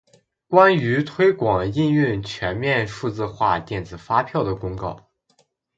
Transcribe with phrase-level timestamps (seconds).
[0.47, 5.11] 关于推广应用全面数字化电子发票的公告